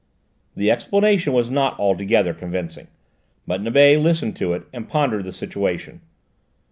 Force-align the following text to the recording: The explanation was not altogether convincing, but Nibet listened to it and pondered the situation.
The 0.55 0.71
explanation 0.71 1.31
was 1.31 1.51
not 1.51 1.79
altogether 1.79 2.33
convincing, 2.33 2.87
but 3.45 3.61
Nibet 3.61 3.99
listened 3.99 4.35
to 4.37 4.53
it 4.53 4.63
and 4.73 4.89
pondered 4.89 5.25
the 5.25 5.31
situation. 5.31 6.01